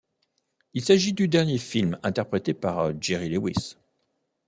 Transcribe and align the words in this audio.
Il 0.73 0.83
s'agit 0.83 1.13
du 1.13 1.27
dernier 1.27 1.59
film 1.59 1.99
interprété 2.01 2.55
par 2.55 2.99
Jerry 2.99 3.29
Lewis. 3.29 3.77